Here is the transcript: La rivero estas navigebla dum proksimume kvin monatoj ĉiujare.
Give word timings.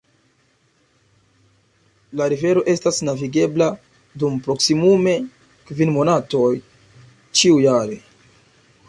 La 2.21 2.29
rivero 2.33 2.63
estas 2.73 3.01
navigebla 3.09 3.67
dum 4.23 4.39
proksimume 4.47 5.13
kvin 5.69 5.95
monatoj 5.99 6.51
ĉiujare. 7.43 8.01